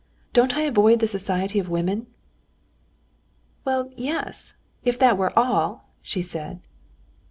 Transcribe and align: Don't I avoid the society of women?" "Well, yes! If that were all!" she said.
Don't 0.33 0.57
I 0.57 0.61
avoid 0.61 0.99
the 0.99 1.07
society 1.07 1.59
of 1.59 1.69
women?" 1.69 2.07
"Well, 3.65 3.91
yes! 3.95 4.55
If 4.83 4.97
that 4.97 5.15
were 5.15 5.31
all!" 5.37 5.89
she 6.01 6.23
said. 6.23 6.59